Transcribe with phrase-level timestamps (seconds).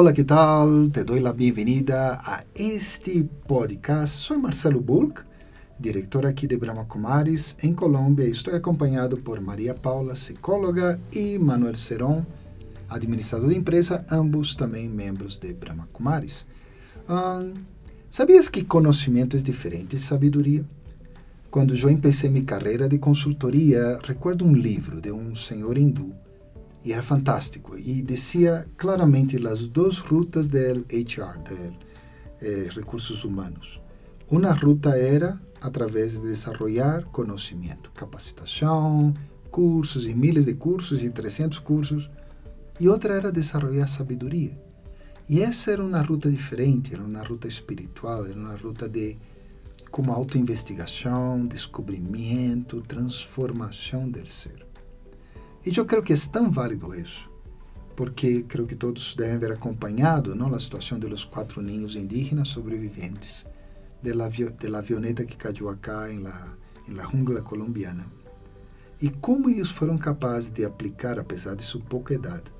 [0.00, 0.88] Olá, que tal?
[0.88, 4.16] Te dou a bem-vinda a este podcast.
[4.16, 5.20] Sou Marcelo Bulk,
[5.78, 8.24] diretor aqui de Brahma Kumaris, em Colômbia.
[8.24, 12.24] Estou acompanhado por Maria Paula, psicóloga, e Manuel Seron,
[12.88, 16.46] administrador de empresa, ambos também membros de Brahma Kumaris.
[17.06, 17.52] Ah, hum,
[18.08, 20.64] sabias que conhecimento é diferente de sabedoria?
[21.50, 26.14] Quando eu comecei minha carreira de consultoria, recuerdo um livro de um senhor hindu
[26.82, 31.78] y era fantástico y decía claramente las dos rutas del HR, de
[32.40, 33.80] eh, recursos humanos.
[34.28, 39.18] Una ruta era a través de desarrollar conocimiento, capacitación,
[39.50, 42.10] cursos y miles de cursos y 300 cursos.
[42.78, 44.56] Y otra era desarrollar sabiduría.
[45.28, 49.18] Y esa era una ruta diferente, era una ruta espiritual, era una ruta de
[49.90, 54.69] como autoinvestigación, descubrimiento, transformación del ser.
[55.64, 57.30] E eu creio que é tão válido isso,
[57.94, 63.44] porque creio que todos devem haver acompanhado não, a situação dos quatro ninhos indígenas sobreviventes
[64.02, 66.56] de la, de la avioneta que caiu acá em la,
[66.88, 68.06] em la jungla colombiana.
[69.02, 72.52] E como eles foram capazes de aplicar, apesar de sua pouca idade,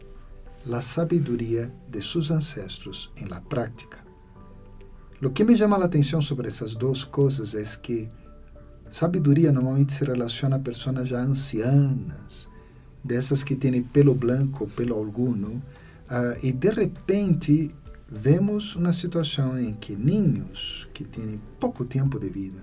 [0.71, 3.99] a sabedoria de seus ancestros em la prática.
[5.23, 8.09] O que me chama a atenção sobre essas duas coisas é que
[8.91, 12.49] sabedoria normalmente se relaciona a pessoas já ancianas,
[13.03, 15.63] dessas que têm pelo branco, pelo alguno,
[16.11, 17.71] uh, e de repente
[18.09, 22.63] vemos uma situação em que niños que têm pouco tempo de vida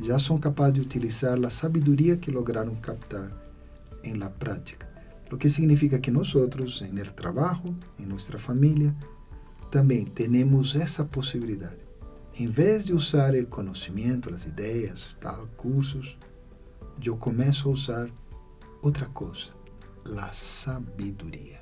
[0.00, 3.30] já são capazes de utilizar a sabedoria que lograram captar
[4.04, 4.86] em la prática.
[5.30, 8.94] O que significa que nós, em el trabalho, em nossa família,
[9.70, 11.78] também temos essa possibilidade.
[12.38, 16.16] Em vez de usar o conhecimento, as ideias, tal, cursos,
[17.04, 18.10] eu começo a usar
[18.86, 19.50] outra coisa,
[20.16, 21.60] a sabedoria.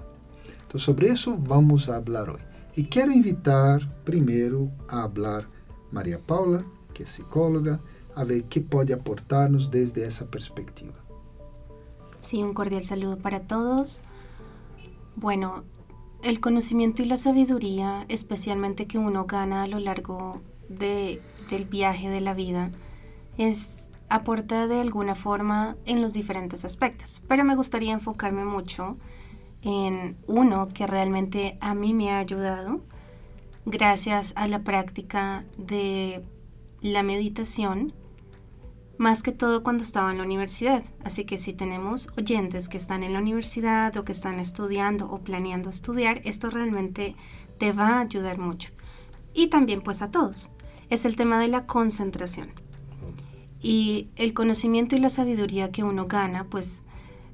[0.67, 2.45] Então, sobre isso vamos falar hoje.
[2.77, 5.48] E quero invitar primeiro a falar
[5.90, 7.80] Maria Paula, que é psicóloga,
[8.14, 11.02] a ver qué pode aportarnos desde esa perspectiva.
[12.18, 14.02] Sí, un cordial saludo para todos.
[15.17, 15.64] Bueno,
[16.23, 22.08] el conocimiento y la sabiduría, especialmente que uno gana a lo largo de, del viaje
[22.11, 22.70] de la vida,
[23.39, 28.97] es aporta de alguna forma en los diferentes aspectos, pero me gustaría enfocarme mucho
[29.63, 32.83] en uno que realmente a mí me ha ayudado
[33.65, 36.23] gracias a la práctica de
[36.81, 37.95] la meditación,
[38.98, 40.85] más que todo cuando estaba en la universidad.
[41.03, 45.21] Así que si tenemos oyentes que están en la universidad o que están estudiando o
[45.21, 47.17] planeando estudiar, esto realmente
[47.59, 48.71] te va a ayudar mucho.
[49.33, 50.51] Y también pues a todos.
[50.91, 52.64] Es el tema de la concentración.
[53.64, 56.83] Y el conocimiento y la sabiduría que uno gana, pues,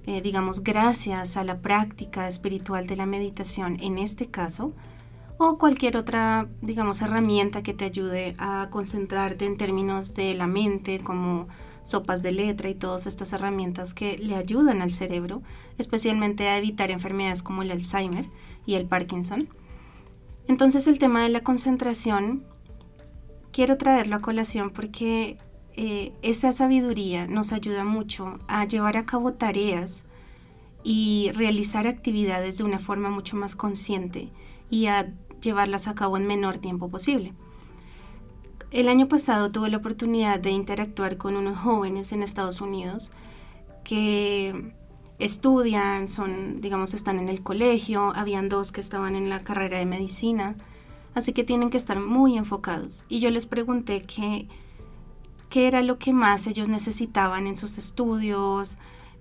[0.07, 4.73] eh, digamos, gracias a la práctica espiritual de la meditación en este caso,
[5.39, 11.01] o cualquier otra, digamos, herramienta que te ayude a concentrarte en términos de la mente,
[11.01, 11.49] como
[11.85, 15.43] sopas de letra y todas estas herramientas que le ayudan al cerebro,
[15.79, 18.27] especialmente a evitar enfermedades como el Alzheimer
[18.67, 19.49] y el Parkinson.
[20.47, 22.45] Entonces el tema de la concentración,
[23.51, 25.37] quiero traerlo a colación porque
[25.77, 30.07] eh, esa sabiduría nos ayuda mucho a llevar a cabo tareas
[30.83, 34.31] y realizar actividades de una forma mucho más consciente
[34.71, 37.35] y a llevarlas a cabo en menor tiempo posible.
[38.71, 43.11] El año pasado tuve la oportunidad de interactuar con unos jóvenes en Estados Unidos
[43.83, 44.73] que
[45.19, 49.87] estudian, son, digamos, están en el colegio, habían dos que estaban en la carrera de
[49.87, 50.57] medicina,
[51.15, 53.05] así que tienen que estar muy enfocados.
[53.09, 54.49] Y yo les pregunté que
[55.51, 58.79] qué era lo que más ellos necesitaban en sus estudios,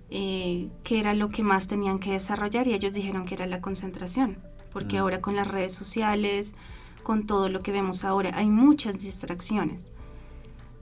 [0.08, 3.60] eh, qué era lo que más tenían que desarrollar y ellos dijeron que era la
[3.60, 4.38] concentración,
[4.72, 5.00] porque mm.
[5.00, 6.54] ahora con las redes sociales,
[7.02, 9.88] con todo lo que vemos ahora, hay muchas distracciones.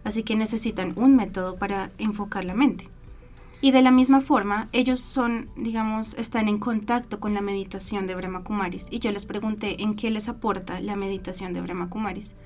[0.05, 2.89] Así que necesitan un método para enfocar la mente.
[3.61, 8.15] Y de la misma forma, ellos son, digamos, están en contacto con la meditación de
[8.15, 8.87] Brahma Kumaris.
[8.91, 12.37] Y yo les pregunté en qué les aporta la meditación de Brahma Kumaris.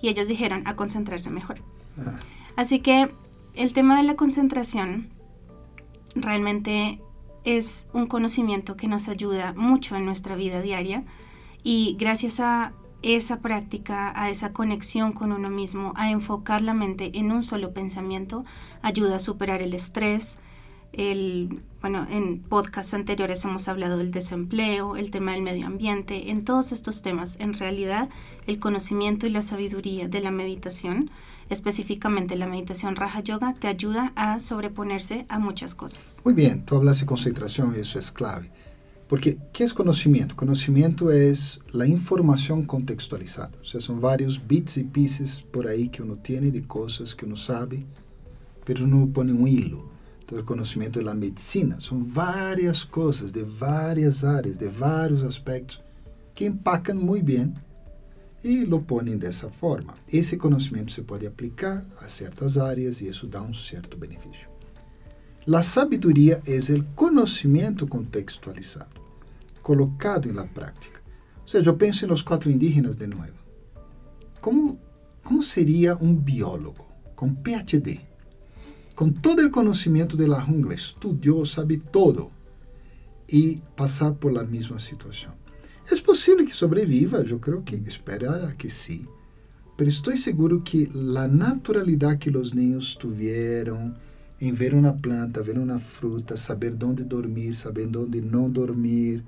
[0.00, 1.58] Y ellos dijeron a concentrarse mejor.
[1.98, 2.20] Ah.
[2.60, 3.08] Así que
[3.54, 5.08] el tema de la concentración
[6.14, 7.00] realmente
[7.42, 11.04] es un conocimiento que nos ayuda mucho en nuestra vida diaria
[11.62, 17.12] y gracias a esa práctica, a esa conexión con uno mismo, a enfocar la mente
[17.14, 18.44] en un solo pensamiento,
[18.82, 20.38] ayuda a superar el estrés.
[20.92, 26.44] El, bueno, en podcasts anteriores hemos hablado del desempleo, el tema del medio ambiente, en
[26.44, 28.10] todos estos temas, en realidad
[28.46, 31.10] el conocimiento y la sabiduría de la meditación
[31.50, 36.20] específicamente la meditación Raja Yoga, te ayuda a sobreponerse a muchas cosas.
[36.24, 38.50] Muy bien, tú hablas de concentración y eso es clave.
[39.08, 40.36] Porque, ¿qué es conocimiento?
[40.36, 43.50] Conocimiento es la información contextualizada.
[43.60, 47.26] O sea, son varios bits y pieces por ahí que uno tiene de cosas que
[47.26, 47.84] uno sabe,
[48.64, 49.90] pero no pone un hilo.
[50.20, 55.82] Entonces, conocimiento de la medicina son varias cosas de varias áreas, de varios aspectos,
[56.32, 57.56] que empacan muy bien
[58.42, 59.94] e lo põem dessa forma.
[60.10, 64.48] Esse conhecimento se pode aplicar a certas áreas e isso dá um certo benefício.
[65.46, 69.00] La sabedoria é o conhecimento contextualizado,
[69.62, 71.00] colocado na prática.
[71.40, 73.32] Ou seja, eu penso nos quatro indígenas de novo.
[74.40, 74.78] Como,
[75.22, 78.00] como seria um biólogo com PhD,
[78.94, 82.30] com todo o conhecimento da jungla, estudou, sabe todo,
[83.28, 85.39] e passar por la mesma situação?
[85.90, 89.06] Es posible que sobreviva, yo creo que esperará que sí,
[89.76, 93.96] pero estoy seguro que la naturalidad que los niños tuvieron
[94.38, 99.24] en ver una planta, ver una fruta, saber dónde dormir, saber dónde no dormir,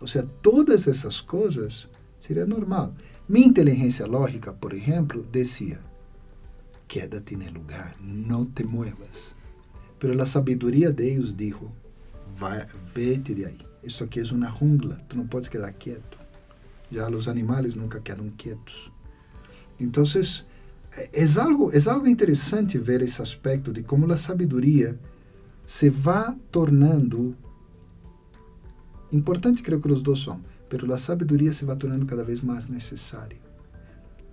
[0.00, 1.88] o sea, todas essas coisas
[2.20, 2.92] seria normal.
[3.26, 5.80] Minha inteligência lógica, por exemplo, dizia:
[6.86, 9.32] quédate no lugar, não te muevas.
[9.98, 11.72] Pero a sabedoria de Deus dijo:
[12.94, 13.67] vete de aí.
[13.88, 16.18] Isso aqui é uma jungla, tu não podes quedar quieto.
[16.92, 18.92] Já os animais nunca quedam quietos.
[19.80, 20.04] Então,
[20.94, 24.98] é algo, é algo interessante ver esse aspecto de como a sabedoria
[25.66, 27.34] se vai tornando
[29.10, 32.68] Importante creo que los dos son, pero la sabiduría se va tornando cada vez más
[32.68, 33.40] necesaria.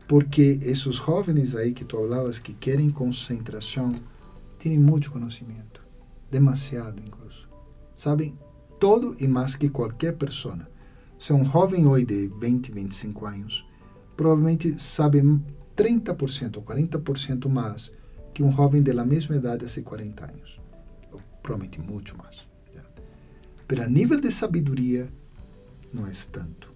[0.05, 3.95] Porque esos jóvenes ahí que tú hablabas que quieren concentración,
[4.57, 5.79] tienen mucho conocimiento,
[6.29, 7.47] demasiado incluso.
[7.93, 8.37] Saben
[8.79, 10.67] todo e mais que qualquer pessoa.
[11.19, 13.65] Se um jovem hoje de 20, 25 anos,
[14.15, 15.21] provavelmente sabe
[15.75, 17.91] 30% ou 40% mais
[18.33, 20.59] que um jovem da mesma idade há 40 anos.
[21.11, 22.47] Ou, provavelmente muito mais.
[23.67, 25.11] Mas a nível de sabedoria,
[25.91, 26.69] não é tanto.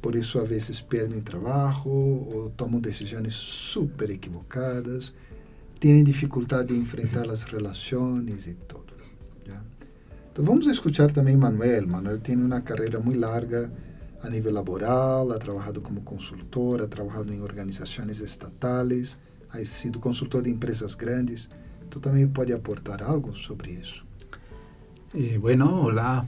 [0.00, 5.12] Por isso, às vezes, perdem trabalho ou tomam decisões super equivocadas,
[5.80, 8.77] têm dificuldade de enfrentar as relações e tudo.
[10.38, 11.88] Então, vamos escutar também Manuel.
[11.88, 13.72] Manuel tem uma carreira muito larga
[14.22, 19.18] a nível laboral, ha trabalhado como consultor, ha trabalhado em organizações estatais,
[19.50, 21.48] ha sido consultor de empresas grandes.
[21.84, 24.06] Então, também pode aportar algo sobre isso.
[25.12, 26.24] Eh, bueno, hola,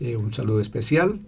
[0.00, 1.20] eh, un saludo especial.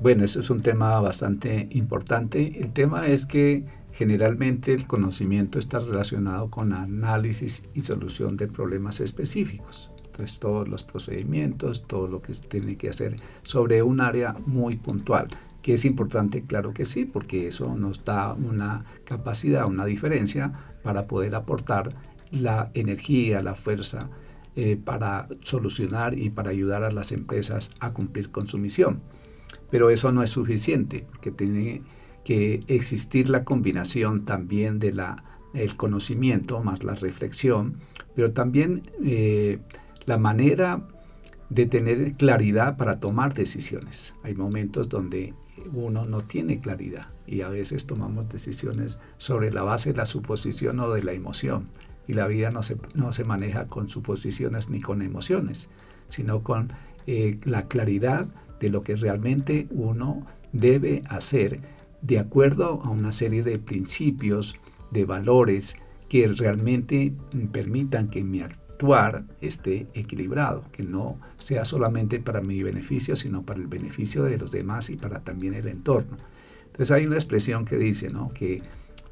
[0.00, 2.60] Bueno, eso es un tema bastante importante.
[2.60, 8.98] El tema es que generalmente el conocimiento está relacionado con análisis y solución de problemas
[8.98, 9.92] específicos.
[10.16, 14.76] Entonces, todos los procedimientos, todo lo que se tiene que hacer sobre un área muy
[14.76, 15.28] puntual.
[15.60, 16.44] ¿Que es importante?
[16.44, 20.52] Claro que sí, porque eso nos da una capacidad, una diferencia
[20.82, 21.94] para poder aportar
[22.30, 24.08] la energía, la fuerza,
[24.54, 29.02] eh, para solucionar y para ayudar a las empresas a cumplir con su misión.
[29.70, 31.82] Pero eso no es suficiente, porque tiene
[32.24, 37.76] que existir la combinación también de la, el conocimiento más la reflexión,
[38.14, 39.58] pero también eh,
[40.06, 40.82] la manera
[41.50, 44.14] de tener claridad para tomar decisiones.
[44.22, 45.34] Hay momentos donde
[45.72, 50.80] uno no tiene claridad y a veces tomamos decisiones sobre la base de la suposición
[50.80, 51.68] o de la emoción
[52.08, 55.68] y la vida no se, no se maneja con suposiciones ni con emociones,
[56.08, 56.72] sino con
[57.06, 58.28] eh, la claridad
[58.60, 61.60] de lo que realmente uno debe hacer
[62.02, 64.56] de acuerdo a una serie de principios,
[64.90, 65.76] de valores
[66.08, 67.12] que realmente
[67.50, 68.40] permitan que mi
[69.40, 74.50] esté equilibrado, que no sea solamente para mi beneficio, sino para el beneficio de los
[74.50, 76.16] demás y para también el entorno.
[76.66, 78.28] Entonces hay una expresión que dice, ¿no?
[78.28, 78.62] Que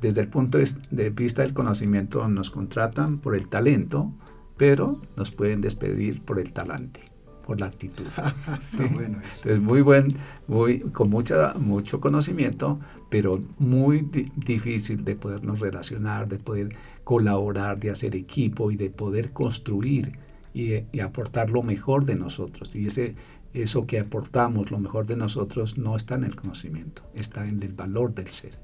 [0.01, 4.13] desde el punto de vista del conocimiento nos contratan por el talento,
[4.57, 7.01] pero nos pueden despedir por el talante,
[7.45, 8.07] por la actitud.
[8.77, 12.79] Entonces, muy buen, muy, con mucha, mucho conocimiento,
[13.11, 16.75] pero muy difícil de podernos relacionar, de poder
[17.05, 20.19] colaborar, de hacer equipo y de poder construir
[20.53, 22.75] y, y aportar lo mejor de nosotros.
[22.75, 23.15] Y ese,
[23.53, 27.73] eso que aportamos, lo mejor de nosotros, no está en el conocimiento, está en el
[27.73, 28.59] valor del ser.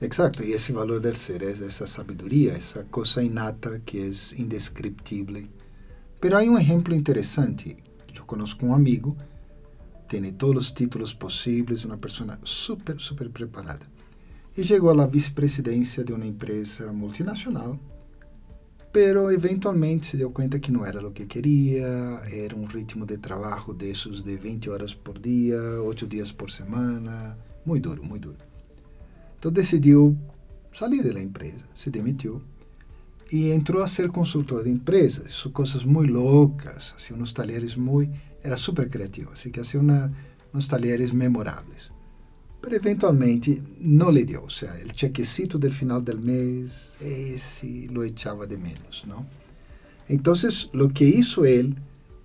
[0.00, 5.48] Exacto, y ese valor del ser es esa sabiduría, esa cosa innata que es indescriptible.
[6.20, 7.76] Pero hay un ejemplo interesante.
[8.30, 9.16] conozco um amigo,
[10.06, 13.84] tem todos os títulos possíveis, uma pessoa super, super preparada.
[14.56, 17.76] E chegou à vice-presidência de uma empresa multinacional,
[18.92, 21.88] pero eventualmente se deu conta que não era o que queria,
[22.30, 27.36] era um ritmo de trabalho desses de 20 horas por dia, 8 dias por semana,
[27.66, 28.44] muito duro, muito duro.
[29.38, 30.16] Então decidiu
[30.72, 32.40] sair da empresa, se demitiu
[33.32, 38.12] e entrou a ser consultor de empresas, isso, coisas muito loucas, assim, uns talheres muito,
[38.42, 40.12] era super criativo, assim, que hacía uma,
[40.52, 41.90] uns talheres memoráveis.
[42.62, 47.92] Mas eventualmente não lhe deu, ou seja, o chequecito do final do mês, esse eh,
[47.92, 49.24] lo echava de menos, não?
[50.08, 50.34] Então,
[50.74, 51.76] o que hizo ele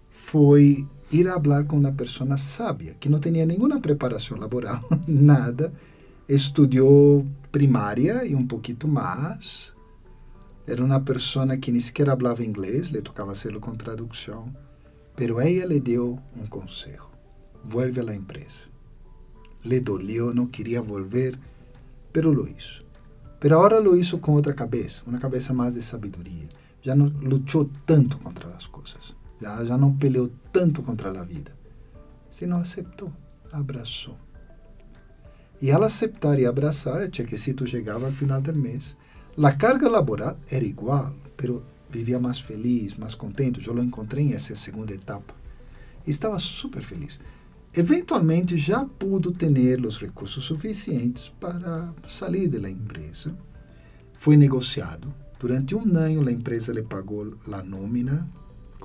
[0.10, 5.72] foi ir a falar com uma pessoa sábia, que não tinha nenhuma preparação laboral, nada,
[6.28, 9.72] estudou primária e um pouquinho mais,
[10.68, 14.52] era uma pessoa que nem sequer falava inglês, le tocava selo com tradução,
[15.16, 17.06] pero ella le deu um conselho:
[17.64, 18.66] vuelve a la empresa.
[19.64, 21.38] Le dolió, não queria volver,
[22.12, 22.84] pero lo hizo.
[23.40, 26.50] Pero agora lo hizo com outra cabeça, uma cabeça mais de sabedoria.
[26.82, 31.56] Já não lutou tanto contra as coisas, já, já não peleou tanto contra a vida,
[32.30, 33.12] sino aceitou,
[33.52, 34.18] abraçou.
[35.62, 38.96] E ela aceitar e abraçar, o chequecito chegava ao final do mês
[39.44, 43.66] a carga laboral era igual, pero vivia mais feliz, mais contente.
[43.66, 45.34] Eu lo encontrei nessa segunda etapa.
[46.08, 47.20] Estava super feliz.
[47.74, 53.38] Eventualmente já pude ter os recursos suficientes para sair da empresa.
[54.14, 55.14] Foi negociado.
[55.38, 58.30] Durante um ano, a empresa lhe pagou a nómina,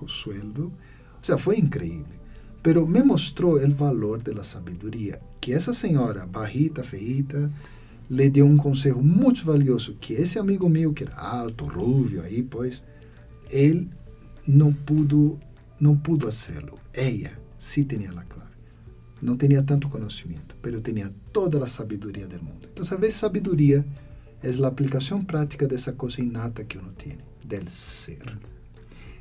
[0.00, 0.64] o sueldo.
[0.64, 2.18] Ou seja, foi incrível.
[2.62, 7.50] Pero me mostrou o valor da sabedoria que essa senhora, barrita, feita,
[8.10, 12.42] le deu um conselho muito valioso, que esse amigo meu, que era alto, rubio, aí,
[12.42, 12.82] pois,
[13.48, 13.88] ele
[14.48, 15.38] não pudo,
[15.80, 16.76] não pudo fazê-lo.
[16.92, 18.50] Ela sí tinha a clave.
[19.22, 22.68] Não tinha tanto conhecimento, mas tinha toda a sabedoria do mundo.
[22.72, 23.84] Então, a vezes, sabedoria
[24.42, 28.38] é a aplicação prática dessa coisa inata que uno tem, del ser.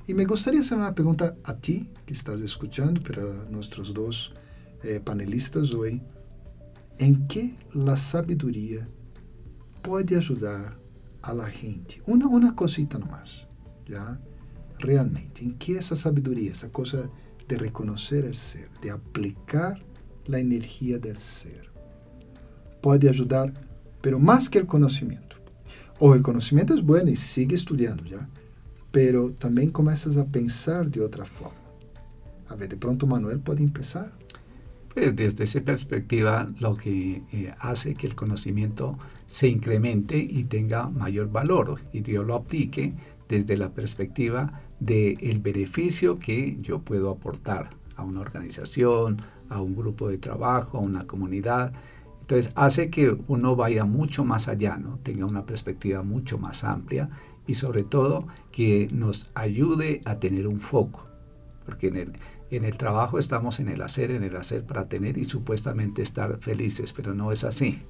[0.07, 4.31] E me gostaria de fazer uma pergunta a ti, que estás escutando, para nossos dois
[4.83, 6.01] eh, panelistas hoje.
[6.99, 8.87] Em que a sabedoria
[9.81, 10.77] pode ajudar
[11.21, 12.01] a la gente.
[12.05, 13.47] Uma, uma cosita nomás,
[13.87, 14.19] já?
[14.79, 17.09] Realmente, em que essa sabedoria, essa coisa
[17.47, 19.79] de reconhecer o ser, de aplicar
[20.31, 21.71] a energia do ser,
[22.81, 23.51] pode ajudar,
[24.01, 25.41] pero mais que o conhecimento.
[25.99, 28.27] O conhecimento é bueno e sigue estudando, já?
[28.91, 31.59] Pero também começas a pensar de outra forma.
[32.47, 34.18] A ver, de pronto Manuel pode começar.
[34.99, 40.89] Pues desde esa perspectiva lo que eh, hace que el conocimiento se incremente y tenga
[40.89, 42.93] mayor valor y yo lo aplique
[43.29, 50.09] desde la perspectiva del beneficio que yo puedo aportar a una organización, a un grupo
[50.09, 51.71] de trabajo, a una comunidad.
[52.19, 54.97] Entonces hace que uno vaya mucho más allá, ¿no?
[54.97, 57.09] tenga una perspectiva mucho más amplia
[57.47, 61.05] y sobre todo que nos ayude a tener un foco.
[61.65, 62.13] Porque en el,
[62.51, 66.37] en el trabajo estamos en el hacer, en el hacer para tener y supuestamente estar
[66.39, 67.83] felices, pero no es así.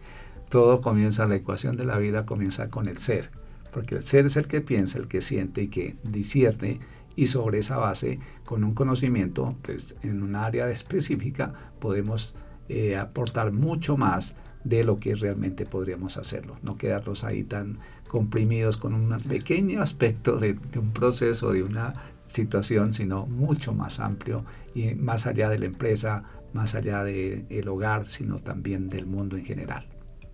[0.49, 3.31] Todo comienza, la ecuación de la vida comienza con el ser,
[3.71, 6.79] porque el ser es el que piensa, el que siente y que discierne
[7.15, 12.33] y sobre esa base, con un conocimiento, pues en un área específica, podemos
[12.67, 18.77] eh, aportar mucho más de lo que realmente podríamos hacerlo, no quedarnos ahí tan comprimidos
[18.77, 21.93] con un pequeño aspecto de, de un proceso, de una
[22.29, 27.67] situación, sino mucho más amplio y más allá de la empresa, más allá del el
[27.67, 29.87] hogar, sino también del mundo en general.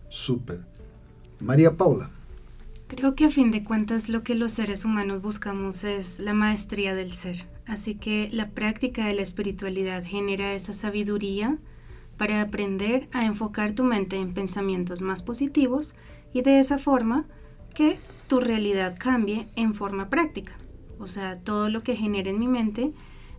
[0.09, 0.61] Súper.
[1.39, 2.11] María Paula.
[2.87, 6.93] Creo que a fin de cuentas lo que los seres humanos buscamos es la maestría
[6.93, 7.47] del ser.
[7.65, 11.57] Así que la práctica de la espiritualidad genera esa sabiduría
[12.17, 15.95] para aprender a enfocar tu mente en pensamientos más positivos
[16.31, 17.25] y de esa forma
[17.73, 17.97] que
[18.27, 20.53] tu realidad cambie en forma práctica.
[21.05, 22.91] O sea, todo lo que genera en mi mente,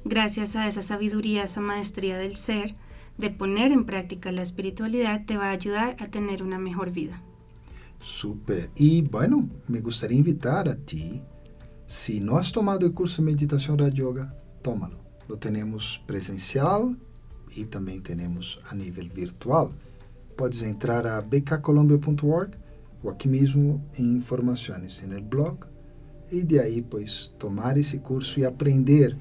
[0.04, 2.74] gracias a esa sabiduría, esa maestría del ser,
[3.18, 7.24] de poner en práctica la espiritualidad, te va a ayudar a tener una mejor vida.
[8.00, 8.70] Super.
[8.76, 11.24] Y bueno, me gustaría invitar a ti,
[11.88, 14.32] si no has tomado el curso de meditación Raja Yoga,
[14.62, 14.98] tómalo.
[15.28, 16.96] Lo tenemos presencial
[17.56, 19.70] y también tenemos a nivel virtual.
[20.36, 22.50] Puedes entrar a bkcolombia.org
[23.02, 25.66] o aquí mismo en informaciones en el blog
[26.30, 29.16] e de aí, pois, tomar esse curso e aprender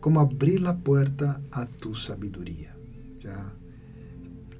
[0.00, 2.76] como abrir a porta a tu sabedoria.
[3.20, 3.52] Já,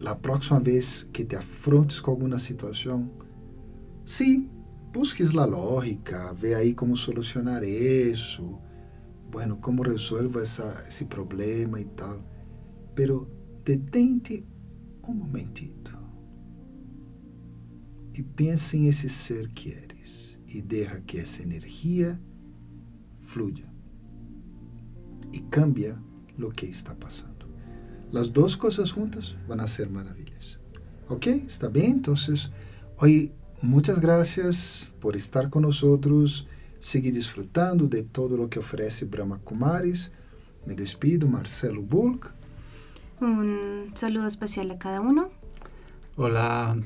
[0.05, 3.11] a próxima vez que te afrontes com alguma situação,
[4.05, 4.49] sim,
[4.93, 8.59] busques a lógica, vê aí como solucionar isso,
[9.31, 12.21] bueno, como resolvo essa, esse problema e tal.
[12.95, 13.29] Pero
[13.65, 14.45] detente
[15.07, 15.97] um momentito
[18.15, 19.88] e pense em esse ser que é
[20.49, 22.19] y deja que esa energía
[23.21, 23.71] fluya
[25.31, 26.01] y cambia
[26.37, 27.47] lo que está pasando.
[28.11, 30.59] Las dos cosas juntas van a ser maravillas.
[31.09, 31.27] ¿Ok?
[31.27, 31.93] ¿Está bien?
[31.93, 32.51] Entonces,
[32.97, 36.47] hoy muchas gracias por estar con nosotros.
[36.81, 40.13] Seguir disfrutando de todo lo que ofrece Brahma Kumaris.
[40.65, 42.33] Me despido, Marcelo Bulk.
[43.21, 45.31] Un saludo especial a cada uno.
[46.17, 46.77] Hola,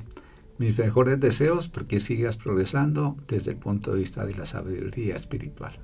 [0.59, 5.78] mis mejores deseos porque sigas progresando desde el punto de vista de la sabiduría espiritual.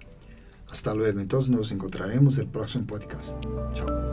[0.70, 3.36] Hasta luego, entonces nos encontraremos el próximo podcast.
[3.72, 4.07] Chao.